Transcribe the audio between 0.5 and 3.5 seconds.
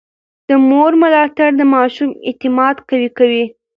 مور ملاتړ د ماشوم اعتماد قوي کوي.